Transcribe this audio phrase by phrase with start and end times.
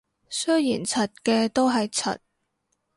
[0.31, 2.17] 雖然柒嘅都係柒